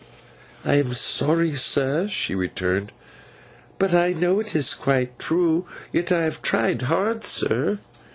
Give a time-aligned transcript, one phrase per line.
[0.65, 2.91] 'I am sorry, sir,' she returned;
[3.77, 5.67] 'but I know it is quite true.
[5.93, 7.77] Yet I have tried hard, sir.